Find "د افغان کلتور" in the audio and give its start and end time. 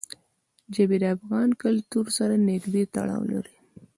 1.01-2.05